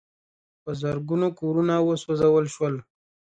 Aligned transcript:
په 0.63 0.71
زرګونو 0.81 1.27
کورونه 1.39 1.73
وسوځول 1.87 2.45
شول. 2.53 2.75